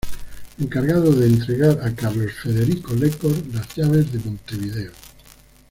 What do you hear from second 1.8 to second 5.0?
a Carlos Federico Lecor las llaves de Montevideo.